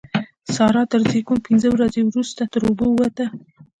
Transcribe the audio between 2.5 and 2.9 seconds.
تر اوبو